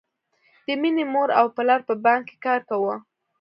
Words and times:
د 0.65 0.67
مینې 0.81 1.03
مور 1.13 1.29
او 1.39 1.45
پلار 1.55 1.81
په 1.89 1.93
بانک 2.05 2.23
کې 2.29 2.35
کار 2.45 2.59
کاوه 2.69 2.95